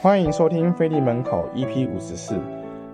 [0.00, 2.40] 欢迎收听腓利门口 EP 五十四。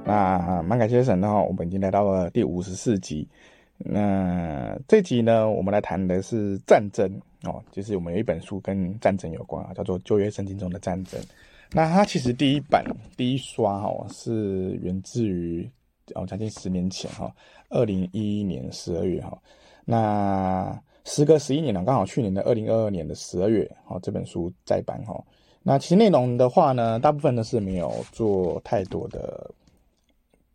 [0.06, 3.28] 那蛮感谢神的话，我们已经来到了第五十四集。
[3.76, 7.06] 那这集呢，我们来谈的是战争
[7.42, 11.20] 哦，就是我们有一本书跟战争有关啊，叫做《旧约圣经中的战争》。
[11.72, 12.82] 那它其实第一版
[13.18, 15.70] 第一刷哦，是源自于
[16.14, 17.30] 哦将近十年前哈，
[17.68, 19.36] 二零一一年十二月哈。
[19.84, 20.74] 那
[21.04, 25.22] 时隔十一年了，刚好去年的二零二二年的十二月，哦这本书再版哈。
[25.66, 29.50] 那其实内容的话呢，大部分呢是没有做太多的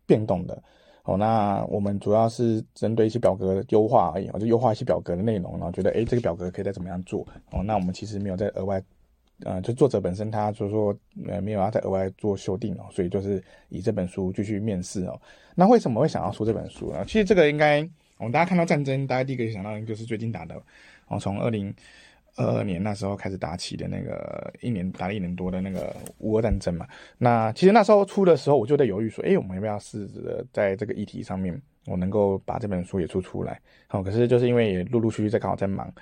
[0.06, 0.62] 变动的。
[1.02, 7.26] 哦，那我们主要是针对一些表格的优化而已，我就优化一些表格的内容，然后觉得诶这个表格可以再怎么样做。
[7.50, 8.80] 哦，那我们其实没有再额外，
[9.42, 10.96] 呃，就作者本身他就是说
[11.26, 15.20] 呃没有要再额外做修订哦，所以就是以这本书继续面世哦。
[15.56, 17.04] 那为什么会想要出这本书呢？
[17.04, 17.80] 其实这个应该
[18.18, 20.54] 我们大家看到战争，大家第一个想到的就是最近打的，
[21.08, 21.74] 哦，从二零。
[22.36, 26.86] 二二年那时候开始打起的那个一年打了一年多的那个乌俄战争嘛，
[27.18, 33.60] 那其实那时候出的时候我就在犹豫说，哎，我们要不要试着在这个议题上面，我能够把这本书也出出来？
[33.88, 35.92] 好，可是就是因为也陆陆续续在刚好在忙，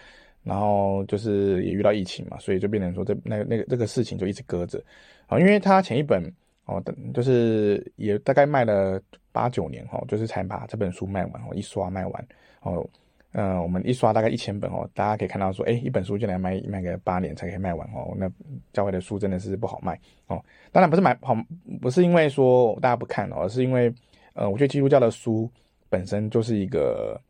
[0.44, 4.82] 然后就是也遇到疫情嘛，所以就变成说这那那个这个事情就一直搁着。
[5.26, 6.22] 好，因为他前一本
[6.66, 9.00] 哦，等就是也大概卖了
[9.32, 12.28] 八九年哈，就是才把这本书卖完，哦，一刷卖完
[12.60, 12.88] 哦。
[13.32, 18.14] 呃，我们一刷大概一千本哦，大家可以看到说，哎，一本书竟然卖卖个八年才可以卖完哦。
[18.16, 18.28] 那
[18.72, 20.42] 教会的书真的是不好卖哦。
[20.72, 21.36] 当然不是买好，
[21.80, 23.92] 不是因为说大家不看哦，而是因为
[24.32, 25.48] 呃，我觉得基督教的书
[25.90, 27.20] 本身就是一个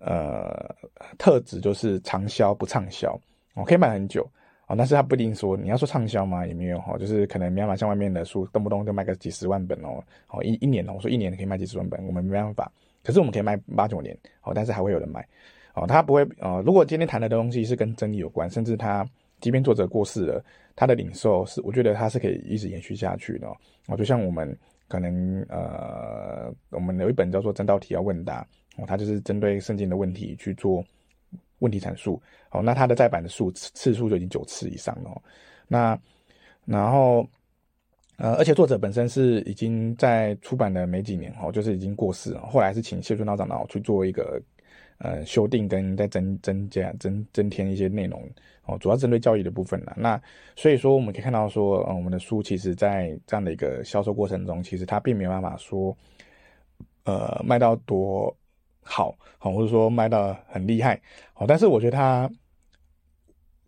[0.00, 0.74] 呃
[1.16, 3.18] 特质，就是长销不畅销
[3.54, 4.28] 哦，可以卖很久
[4.66, 12.70] 哦，但是它不一定说你要说畅销嘛，也没有哈，就是可能没办法像外面的书动不动就卖个几十万本哦，哦一一年哦，我说一年可以卖几十万本，我们没办法。
[13.06, 15.24] 可是我们可以卖八九年，哦，但是还会有人买，
[15.74, 19.08] 哦，他不会，呃，如果今天谈的东西是跟真理有关，甚至他
[19.40, 23.46] 即便作者过世了，他的领受是，我觉得他是可以一直延续下去的，
[23.86, 24.58] 哦，就像我们
[24.88, 28.44] 可能，呃，我们有一本叫做《真道题要问答》，
[28.82, 30.84] 哦，他就是针对圣经的问题去做
[31.60, 35.22] 问题阐述，哦，那他的再版的数次次数就已经九次以上了，
[35.68, 35.96] 那
[36.64, 37.24] 然后。
[38.16, 42.40] 呃，而且作者本身是已经在出版的没几年哦，就是已经过世了。
[42.46, 44.40] 后来是请谢春道长老去做一个
[44.98, 48.22] 呃修订，跟再增增加增增添一些内容
[48.64, 49.78] 哦，主要针对教育的部分。
[49.96, 50.18] 那
[50.54, 55.94] 所以说我们可以看到说，嗯，我们的书其实在这样的一个销售过程中，其实它并没有办法说
[57.04, 58.34] 呃卖到多
[58.82, 60.98] 好，好或者说卖到很厉害，
[61.34, 62.30] 好，但是我觉得它。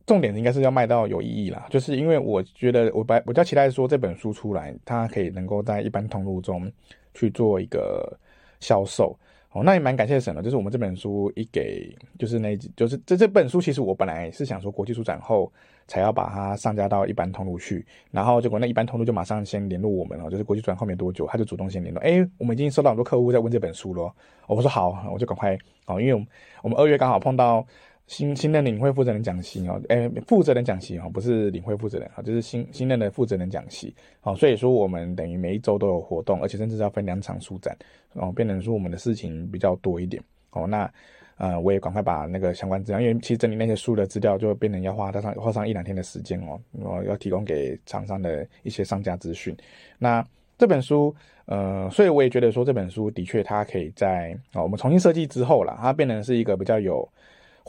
[0.09, 6.73] 重点应该是要卖到有意义啦，就是因为我觉得我白我比较期待说这本书出来，它可以能够在一般通路中
[7.13, 8.19] 去做一个
[8.59, 9.15] 销售
[9.53, 15.53] 哦，那也蛮感谢沈的，就是我们这本书一给，就是那就是这这本书其实我本来是想说国际书展后
[15.87, 24.11] 才要把它上架到一般通路去，然后结果那一般通路就马上先联络我们了，就是国际书展后面多久他就主动先联络，哎，我们已经收到很多客户在问这本书了，
[24.47, 26.27] 我说好，我就赶快哦，因为
[26.63, 27.67] 我们二月刚好碰到。
[28.09, 37.77] 新新任领会负责人讲习哦，诶，负责人讲习哦，不是领会负责人啊，就是新新任的负责人讲习，哦，所以说我们等于每一周都有活动，而且甚至要分两场书展，
[38.15, 40.91] 哦，变成说我们的事情比较多一点，哦，那
[41.37, 49.55] 呃，我也赶快把那个相关资料，因为其实整理那些书的资料就变成要花上花上一两天的时间哦，我要提供给厂商的一些商家资讯。
[49.99, 50.27] 那
[50.57, 51.15] 这本书，
[51.45, 57.07] 呃，所以我也觉得说这本书的确它可以在哦，我们重新设计之后啦，它变成是一个比较有。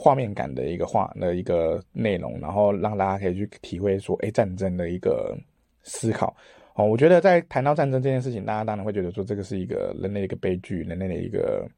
[0.02, 5.38] 画面感的一个画的一个内容，然后让大家可以去体会说，哎，战争的一个
[5.84, 6.34] 思考
[6.74, 6.86] 哦。
[6.86, 11.70] 我觉得在谈到战争这件事情，大家当然会觉得说，这个是一个人类的一个悲剧，人类的一个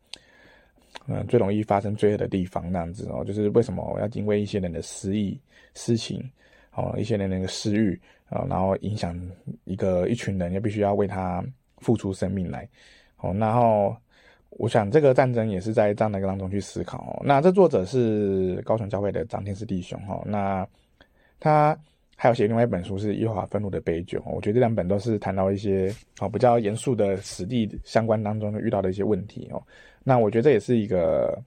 [1.07, 3.25] 嗯、最容易发生罪恶的地方那样子哦。
[3.25, 5.35] 就是为什么我要因为一些人的私意、
[5.73, 6.23] 私情
[6.75, 7.99] 哦，一些人的那个私欲
[8.29, 9.19] 啊，然后影响
[9.63, 11.43] 一个一群人，要必须要为他
[11.79, 12.69] 付出生命来
[13.17, 13.97] 哦，然后。
[14.57, 17.21] 我想这个战争也是在这样的一个当中去思考哦。
[17.25, 20.21] 那这作者是高雄教会的张天师弟兄哈。
[20.25, 20.67] 那
[21.39, 21.75] 他
[22.15, 24.19] 还有写另外一本书是《耶和华愤怒的杯酒》。
[24.25, 29.63] 我觉得这两本都是谈到一些哦比较严肃的史地相关当中遇到的一些问题哦。
[30.03, 31.41] 那我觉得这也是一个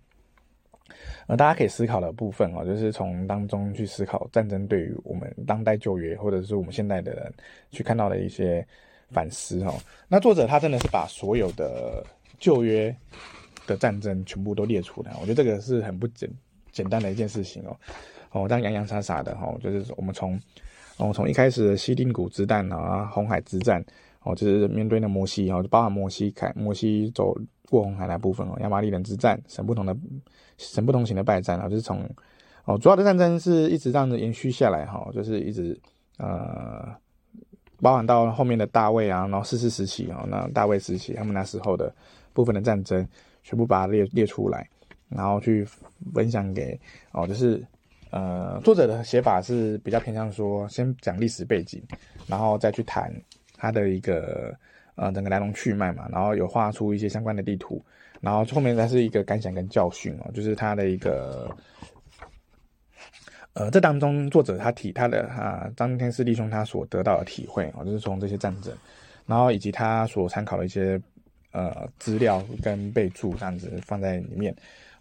[1.26, 7.32] 呃大家可以思考的部分哦，就是从当中去思考战争对于我们当代旧约或者是我们现代的人
[7.70, 8.66] 去看到的一些
[9.10, 9.74] 反思哦。
[10.08, 12.02] 那作者他真的是把所有的。
[12.44, 12.94] 旧约
[13.67, 16.31] 的战争全部都列出来，我觉得这个是很不简
[16.73, 17.75] 简单的一件事情哦。
[18.32, 20.38] 哦，这样洋洋洒洒的哈，就是我们从
[20.99, 23.82] 哦从一开始的西丁谷之战啊，红海之战
[24.25, 27.35] 哦，就是面对那摩西哈，就包含摩西凯摩西走
[27.70, 29.96] 过红海那部分哦，亚玛力人之战，神不同的
[30.58, 32.06] 神不同型的败战啊，就是从
[32.67, 35.81] 哦主要的战争是一直这样子延续下来哈，就是一直
[36.19, 36.94] 呃
[37.81, 41.94] 包含到后面的大卫啊，然后四世时期啊，那大卫时期他们那时候的
[42.34, 43.06] 部分的战争，
[43.42, 44.69] 全部把它列列出来，
[45.08, 45.66] 然后去
[46.12, 46.78] 分享给
[47.12, 47.64] 哦，就是
[48.10, 51.82] 呃作者的写法是比较偏向说，先讲历史背景，
[52.26, 53.10] 然后再去谈
[53.56, 54.54] 他的一个
[54.96, 57.82] 呃整个来龙去脉嘛，然后有画出一些相关的地图，
[58.20, 61.50] 然后后面才是一个感想跟教训哦，就是他的一个。
[63.56, 68.76] 呃，这当中作者他提他的啊，张天师弟兄他所得到的体会啊，就是从这些战争，
[69.26, 71.00] 然后以及他所参考的一些
[71.54, 74.54] 呃资料跟备注这样子放在里面。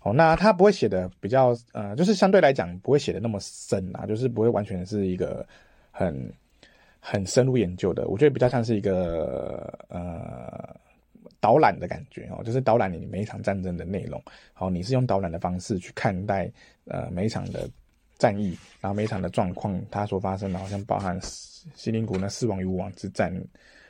[0.03, 5.45] 哦，那他不会写的比较呃，就是相对来讲不会写的那么深啊，就是不会完全是一个
[5.91, 6.31] 很
[7.00, 8.07] 很深入研究的。
[8.07, 10.73] 我觉得比较像是一个呃
[11.39, 14.21] 导览的感觉哦，就是导览你每一场战争的内容。
[14.53, 16.49] 好，你是用导览的方式去看待
[16.85, 17.69] 呃每一场的。
[18.19, 21.19] 战役，然后每一场的状况，它所发生的，好像包含
[21.75, 23.33] 西林谷那四王与五王之战，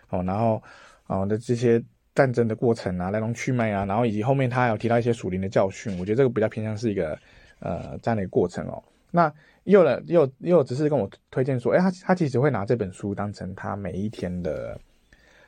[0.10, 0.64] 哦，然后
[1.06, 1.80] 哦的这些
[2.16, 7.18] 战争的过程啊，来龙去脉啊，然后以及后面他有提到一些属灵的教训，我觉得这个比较偏向是一个
[7.60, 8.84] 呃这样的一个过程哦。
[9.12, 9.32] 那
[9.66, 14.80] 又了又又只是跟我推荐说，哎，他他其实会拿这本书当成他每一天的。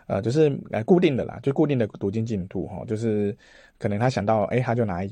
[0.07, 3.35] 呃，就是呃固定的啦，就固定的读经进度哈，就是
[3.79, 5.03] 可能他想到，哎，他就拿，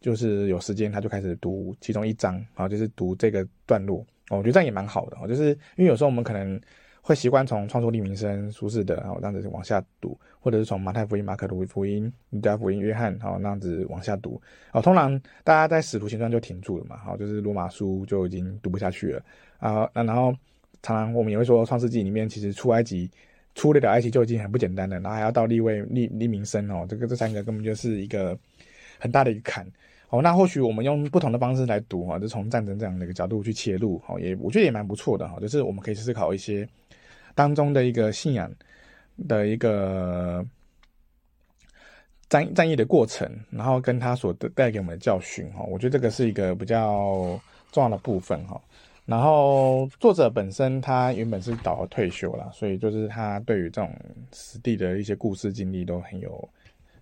[0.00, 6.60] 就是有时间他就开始读其中一章，啊，就是读这个段落，哦，我觉得这样也蛮好的，哦，就是因为有时候我们可能
[7.06, 14.42] 会习惯从创书利民生书士的，然后，这样子往下读，或者是从马太福音、马可福音、路加福音、约翰，哦，那样子往下读，
[14.72, 19.22] 哦，通常大家在使徒行传就停住了嘛，好，就是罗马书就已经读不下去了，
[19.58, 20.34] 啊，那然后
[20.82, 23.08] 常常我们也会说创世纪里面其实出埃及。
[23.58, 28.38] 出得了埃及就已经很不简单了，然后还要到立位立立民生哦，这个这三个根本就是一个
[28.98, 29.66] 很大的一个坎
[30.08, 30.22] 哦。
[30.22, 35.38] 那或许我们用不同的方式来读哈，就从战争这样的一个角度去切入哦，也我觉得也蛮不错的哈。
[35.40, 36.68] 就是我们可以思考一些
[37.34, 38.50] 当中的一个信仰
[39.28, 40.44] 的一个
[42.28, 47.38] 战战役的过程，然后跟他所带给我们的教训哈，我觉得这个是一个比较
[47.72, 48.60] 重要的部分哈。
[49.04, 53.88] 然后作者本身他原本是早就退休了，所以就是他对于这种
[54.32, 56.48] 实地的一些故事经历都很有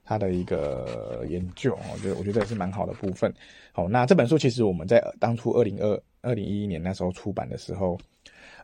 [0.04, 3.32] 他的一个研究，我觉得我觉得也是蛮好的部分。
[3.72, 7.98] 好，那这本书其实我们在当初二零二二零一一年那时候出版的时候，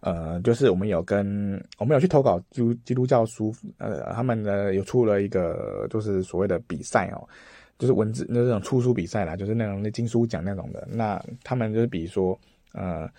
[0.01, 7.27] 呃，就是我们有跟我们有去投稿基督基督教书，呃，他们呢有出了一个就是所谓的比赛哦，
[7.79, 10.87] 就是文字那种出书比赛啦，就是那种那金书奖那种的。
[10.91, 12.39] 那他们就是比如说。
[12.73, 13.11] 呃，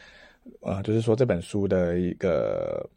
[0.62, 2.90] 呃，就是说这本书的一个，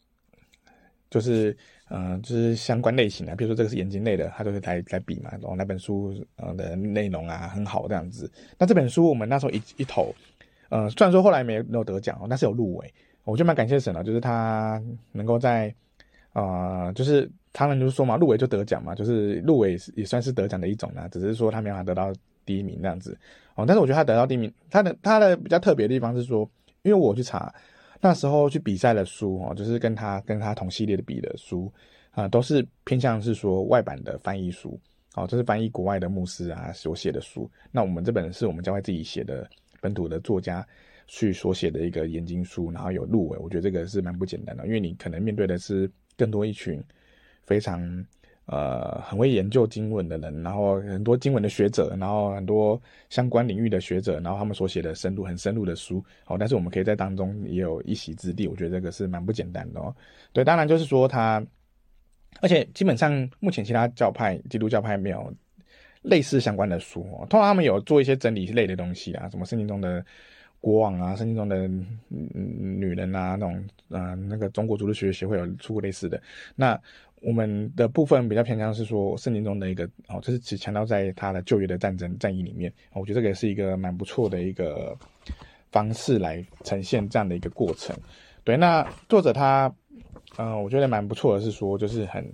[1.10, 1.56] 就是
[1.88, 8.30] 呃，就是相关类型的，比如说这个是研经类的，他就是来来比嘛，然后那本书呃的内容啊很好这样子。
[8.58, 10.14] 那这本书我们那时候一一投，
[10.68, 12.92] 呃，虽然说后来没有没有得奖哦，但是有入围，
[13.24, 14.82] 我就蛮感谢神了，就是他
[15.12, 15.74] 能够在，
[16.32, 22.12] 呃，就是他们就是说嘛，入围就得奖嘛，就是入围也算是得奖的一种啦，只是说他没办法得到。
[22.46, 23.16] 第一名这样子，
[23.54, 26.46] 哦，但是我觉得他得到第一名，他的他的比较特别的地方是说，
[26.82, 27.50] 因为我去查
[28.04, 31.72] 那时候去比赛的书哦，就是跟他跟他同系列的比的书
[32.10, 34.78] 啊，都是偏向是说外版的翻译书，
[35.14, 37.50] 哦，这是翻译国外的牧师啊所写的书。
[37.72, 39.48] 那我们这本是我们教会自己写的
[39.80, 40.62] 本土的作家
[41.06, 46.84] 去所写的一个研经书，然后有入围，我觉得这个是蛮不简单的，因为你可能面对的是更多一群
[47.46, 48.04] 非常。
[48.46, 59.94] 呃，很会研究经文的人，然后很多经文的学者，然后很多相关领域的学者，然后他们所写的深入很深入的书，好，但是我们可以在当中也有一席之地，我觉得这个是蛮不简单的哦。
[60.32, 61.42] 对，当然就是说他，
[62.42, 65.32] 而且基本上目前其他教派，基督教派没有
[66.02, 70.04] 类似相关的书哦，通常他们有做一些整理类的东西啊，什么圣经中的
[70.64, 71.68] 国王啊，圣经中的
[72.08, 76.20] 女人啊，那种呃那个中国族的学协会有出过类似的
[76.56, 76.80] 那。
[77.26, 84.94] 我们的部分比较偏向是说圣经中的一个哦，这是只强调在他的旧约的战争战役里面，我觉得这个也是一个蛮不错的一个
[85.72, 87.96] 方式来呈现这样的一个过程。
[88.44, 89.74] 对，那作者他，
[90.36, 92.30] 嗯、我觉得蛮不错的是说，就是很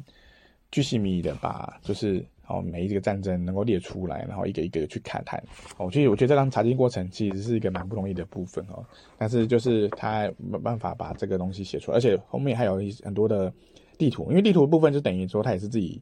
[0.72, 5.42] 巨细靡遗的把就是哦每一个战争能够列出来，然后一个一个去看谈。
[5.78, 8.84] 哦，其实我觉得这张查经过程其实是一个蛮不容易的部分哦，
[9.16, 13.52] 但是就是他没办法把这个东西写出来，而且后面还有一很多的。
[14.00, 16.00] 地图，因为地图部分就等于说，他也是自己，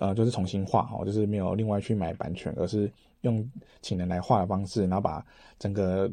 [0.00, 3.48] 呃，就是重新画哦，就是没有另外去买版权，而是用
[3.82, 5.24] 请人来画的方式，然后把
[5.56, 6.10] 整个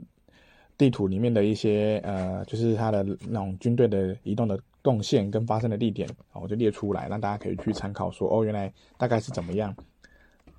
[0.77, 9.75] 地图里面的一些呃，就是他的那种军队的移动的动线跟发生的地点，我就列出来，让大家可以去参考说，说哦，原来大概是怎么样，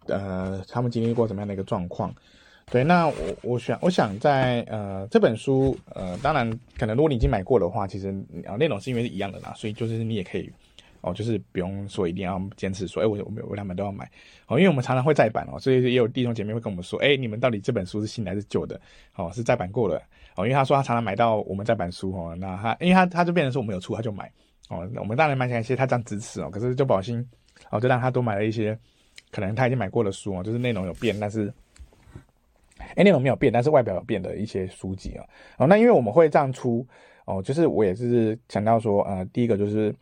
[0.06, 2.14] 呃，他们经历过怎么样的一个状况，
[2.70, 6.46] 对，那我我想我想在呃这本书呃，当然
[6.78, 8.08] 可能如果你已经买过的话，其实
[8.46, 10.52] 啊内容是因为是一样的啦，所以就是你也可以
[11.00, 14.04] 哦，就是不用说一定要坚持说，哎，我我我两本都要买
[14.46, 18.80] 哦，因为我们常常会再版哦，所以也有弟兄姐妹会跟我们说，哎，你们到底这本书是新还是旧的？
[19.16, 19.96] 哦，是再版过的
[20.36, 24.30] 哦，因为他说他常常买到我们再版书哦，那他因为他他就变成说我们有出他就买
[24.68, 27.24] 哦，我们当然蛮感谢他这样支持哦，可是就不小心
[27.70, 28.78] 哦，就让他多买了一些
[29.30, 31.52] 可能他已经买过的书哦，就是内容有变，但是。
[32.94, 35.24] 哎，内容没有变，但是外表有变的一些书籍啊，
[35.58, 36.86] 哦，那因为我们会这样出
[37.24, 39.94] 哦，就是我也是强调说，呃，第一个就是，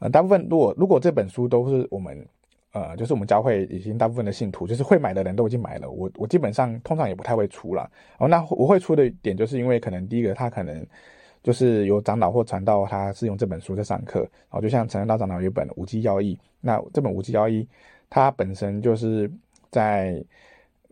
[0.00, 2.26] 呃，大部分如果如果这本书都是我们，
[2.72, 7.88] 呃，就是我们教会已经大部分的信徒，就是会买的人都已经买了，我我基本上通常也不太会出了，
[8.18, 10.84] 哦，那我会出的点就是因为可能第一个他可能
[11.42, 17.62] 就是有长老或传道，他是用这本书在上课，哦，就像陈恩道长老有一本《无机要义》，那这本《无机要义》
[18.08, 19.30] 它本身就是
[19.70, 20.22] 在。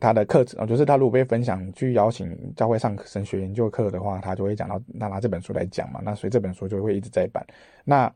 [0.01, 6.01] 他的课程，就是他如果被分享去邀请教会上神学研究课的话，他就会讲到那拿这本书来讲嘛。
[6.05, 7.45] 那所以这本书就会一直在版。
[7.83, 8.09] 那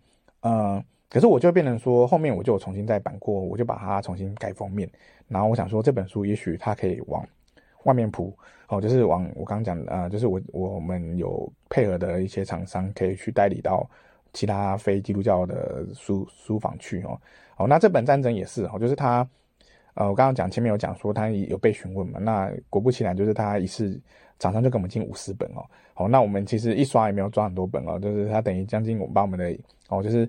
[0.43, 4.89] 呃，可是我就变成说，后面我就重新再版过，我就把它重新改封面。
[5.27, 7.27] 然后我想说，这本书也许它可以往
[7.85, 8.33] 外面铺
[8.69, 13.89] 哦，就是往我刚刚讲的，呃，就是我我们有配合的一些厂商可以去代理到
[14.33, 17.19] 其他非基督教的书书房去哦。
[17.57, 19.27] 哦，那这本战争也是哦，就是它。
[19.95, 24.01] 呃，我刚刚讲前面有讲说他有被询问嘛，那果不其然，就是他一次
[24.39, 29.55] 早上就给我们进五十本哦，好，那我们其实一刷也没有抓很多本哦，就是他等于将近我们把我们的
[29.89, 30.25] 哦，就是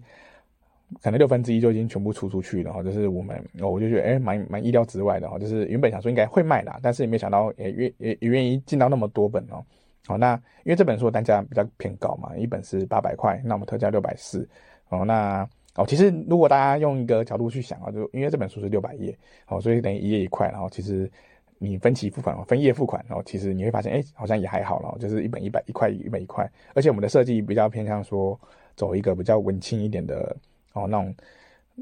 [1.01, 9.63] 可能六分之一就已经全部出出去了哈，就是我们哦，我就觉得哎，蛮蛮意料之外的哈，就是原本想说应该会卖的，但是也没想到也愿也也愿意进到那么多本哦，
[10.05, 14.46] 好，那因为这本书单价比较偏高嘛，一本是八百块，那我们特价六百四，
[14.89, 15.48] 哦，那。
[15.75, 21.12] 哦，其实如果大家用一个角度去想啊，就因为这本书是六百页，哦，所以等于一页一块，然后其实
[21.58, 28.39] 你分期付款，分页付款，然后其实你会发现，哎，好像也还好了，就是一本一百一块，一本一块，而且我们的设计比较偏向说
[28.75, 30.36] 走一个比较文青一点的
[30.74, 31.15] 哦，那种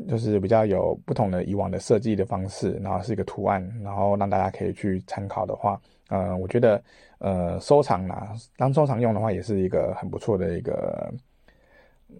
[0.07, 6.81] 就是比较有不同的以往的设计的方式，然后是一个图案，然后让大家可以去参考的话，呃，我觉得
[7.17, 11.13] 呃收藏啦，当收藏用的话，也是一个很不错的一个。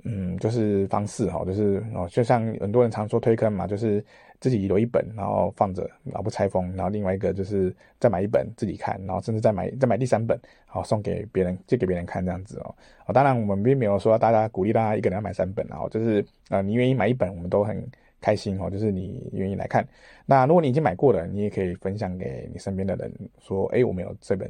[0.04, 4.04] 嗯，就是方式哈，就是哦，就像很多人常说推坑嘛，就是
[4.40, 12.76] 自己留一本，然后放着，然后不拆封，然后另外一个就是再买一本自己看，然后甚至再买再买第三本，好送给别人，借给别人看这样子哦。
[13.06, 17.86] 哦，当然我们并没有说大家鼓励大家一个人要买三本，然后就是呃，你愿意买一本，我们都很
[18.20, 19.88] 开心哦，就是你愿意来看。
[20.26, 24.50] 那如果你已经买过了，你也可以分享给你身边的人，说，哎，我们有这本。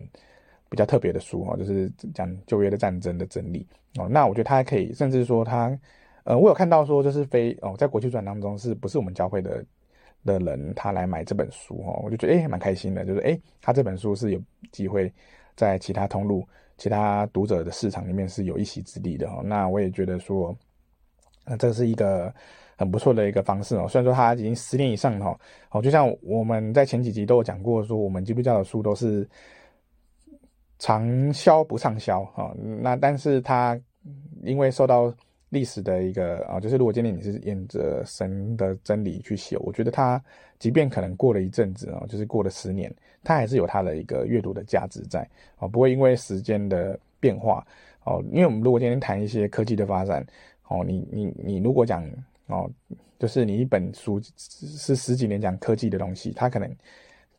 [0.72, 4.08] 比较特别的书哈，就是讲旧约的战争的真理哦。
[4.10, 5.78] 那我觉得他还可以，甚至说他，
[6.24, 9.66] 呃，我有看到说，就是非哦，在国际转当中，是不是我们教会的
[10.24, 12.00] 的人他来买这本书哈？
[12.02, 15.14] 我就觉得诶，蛮开心的，就是诶，他这本书是有机会
[15.58, 16.48] 在其他通路、
[16.78, 19.42] 其他读者的市场里面是有一席之地的哈。
[19.44, 20.58] 那我也觉得说，
[21.46, 22.34] 那这是一个
[22.78, 23.86] 很不错的一个方式哦。
[23.90, 25.38] 虽然说他已经十年以上哈，
[25.72, 29.28] 哦，就像我们在前几集都有讲过，说我们基督教的书都是。
[30.82, 33.80] 长销不畅销啊，那但是它
[34.42, 35.14] 因为受到
[35.50, 40.20] 历史的一个啊，就是如果今天你是沿着神的真理去写，我觉得它
[40.58, 42.92] 即便可能过了一阵子啊，就是过了十年，
[43.24, 45.20] 它还是有它的一个阅读的价值在
[45.60, 47.64] 啊，不会因为时间的变化
[48.04, 50.26] 哦，因为我们如果今天谈一些科技的发展
[50.68, 52.04] 哦，你你你如果讲
[52.48, 52.68] 哦，
[53.20, 56.76] 就是你一本书是十几年讲科技的东西，它可能。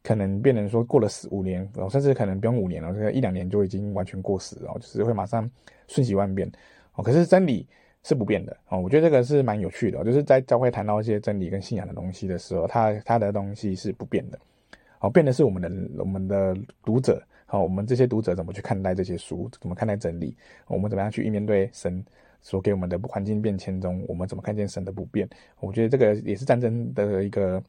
[0.02, 5.48] 可能变成说过了十五年，甚至可能不用五年了，这个一两年就已经完全过时了，就是会马上
[5.86, 6.50] 瞬息万变
[6.94, 7.04] 哦。
[7.04, 7.66] 可是真理
[8.02, 14.38] 是不变的哦，我觉得这个是蛮有趣的，就是在教会谈到一些真理跟信仰的东西的时候，它它的东西是不变的
[14.98, 22.04] 哦，变的是我们的我们的读者哦，我们这些读者怎么去看待这些书，怎么看待真理，我们怎么样去面对神
[22.40, 25.28] 所给我们的环境变迁中，我们怎么看见神的不变？
[25.60, 27.62] 我觉得这个也是战争的一个。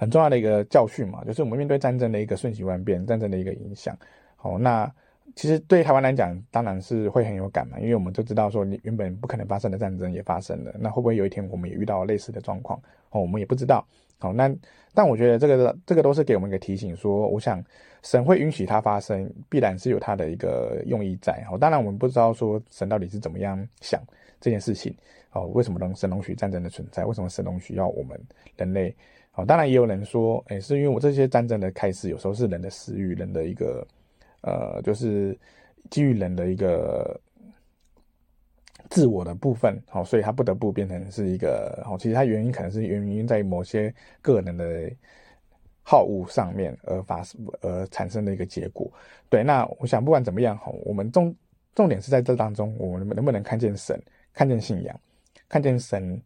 [0.00, 3.94] 很重要的一个教训嘛，就是我们面对战争的一个瞬息万变，战争的一个影响。
[4.34, 4.90] 好，那
[5.36, 12.80] 其实对台湾来讲，当然是会很有感嘛，因为我们都知道说，你原本不可能发生的战争也发生了，那会不会有一天我们也遇到类似的状况？
[13.10, 13.86] 哦，我们也不知道。
[14.18, 14.50] 好，那
[14.94, 17.62] 但我觉得这个这个都是给我们一个提醒，说，我想
[18.02, 21.44] 神会允许它发生，必然是有它的一个用意在。
[21.52, 24.02] 哦，当然我们不知道说神到底是怎么样想
[24.40, 24.96] 这件事情。
[25.32, 27.04] 哦，为什么能神容许战争的存在？
[27.04, 28.18] 为什么神容许要我们
[28.56, 28.96] 人类？
[29.32, 33.86] 好，当然也有人说，诶，是因为我这些战争的开始，有时候是人的私欲，人的一个，
[34.42, 35.38] 呃，就是
[35.88, 37.18] 基于人的一个
[38.88, 44.90] 自我的部分，好，所以他不得不变成是一个，好，其实他原因可能是原因在某些个人的
[45.84, 48.92] 好恶上面而发生而产生的一个结果。
[49.28, 51.32] 对，那我想不管怎么样哈，我们重
[51.72, 53.96] 重点是在这当中，我们能不能看见神，
[54.34, 55.00] 看见信仰，
[55.48, 56.20] 看见神，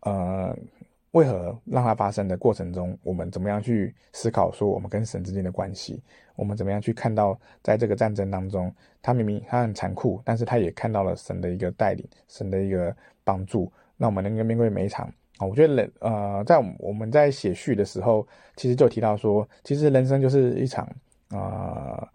[0.00, 0.54] 呃。
[1.14, 6.02] 为何让它发生的过程中，我们怎么样去思考说我们跟神之间的关系？
[6.34, 13.72] 我们怎么样去看到在这个战争当中，他明明他很残酷，但是他也看到了神的一个带领，神的一个帮助。
[13.96, 15.06] 那我们能够面对每一场
[15.38, 20.84] 啊，我觉得人呃，在我们在写序的时候，其实就提到说，其实人生就是一场
[21.30, 22.08] 啊。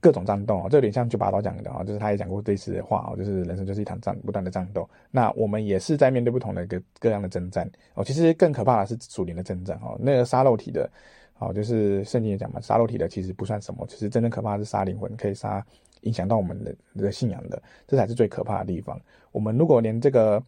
[0.00, 4.88] 各种战斗啊，这有点像九把刀讲的啊，就是他也讲过类似的话哦，就是人生就是一场战，不断的战斗。
[5.10, 8.02] 那我们也是在面对不同的各各样的征战哦。
[8.02, 10.90] 其实更可怕的是属灵的征战哦，那个杀肉体的，
[11.38, 15.64] 哦，就是圣经也讲嘛，杀肉体的其实不算什么，其实真正可怕的是杀灵魂，可以杀
[16.02, 18.98] 影响到我们的的信仰的，这才是最可怕的地方。
[19.32, 20.42] 我们如果连这个，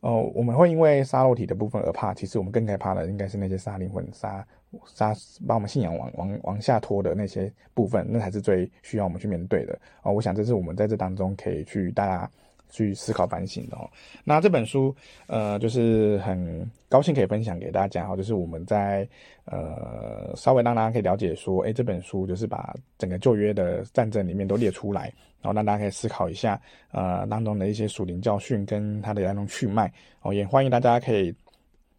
[0.00, 4.46] 哦，我们会因为杀肉体的部分而怕，其实我们更害怕的应该是那些杀灵魂、杀。
[4.84, 5.14] 杀
[5.46, 10.12] 把我们信仰往往往下拖的那些部分，那才是最需要我们去面对的哦。
[10.12, 12.30] 我想这是我们在这当中可以去大家
[12.68, 13.88] 去思考反省的哦。
[14.24, 14.94] 那这本书
[15.26, 19.08] 呃，就是很高兴可以分享给大家哦，就是我们在
[19.46, 25.04] 呃稍微让大家可以了解说，诶，这本书就是把整个旧约的战争里面都列出来，
[25.40, 26.60] 然后让大家可以思考一下
[26.92, 30.34] 呃当中的一些属灵教训跟它的来龙去脉哦。
[30.34, 31.34] 也欢迎大家可以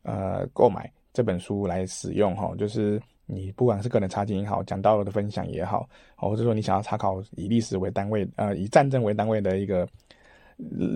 [0.03, 0.87] 呃购买。
[1.13, 9.87] 这本书来使用哈，就是你不管是个人查经也好，讲道的分享也好，或者说你想要查考以历史为单位，呃，以战争为单位的一个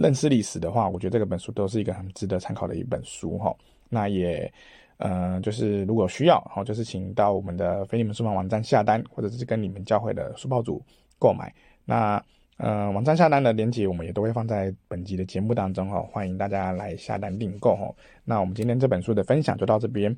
[0.01, 3.55] 认识历史的话，我觉得这个本书都是一个很值得参考的一本书哈。
[3.89, 4.51] 那也，
[4.97, 10.81] 呃，就是如果需要，好，就是请到我们的腓利门书房网站下单，或者是跟你们教会的书报组
[11.19, 11.53] 购买。
[11.85, 12.23] 那
[12.57, 17.91] 呃，网站下单的链接我们也都会放在本集的节目当中哈，欢迎大家来下单订购哈。
[18.23, 20.15] 那我们今天这本书的分享就到这边，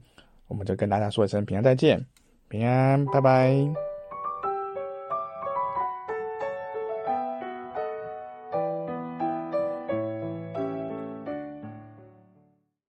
[0.48, 2.06] 我们就跟大家说一声平安再见，
[2.50, 3.95] 平安，拜拜。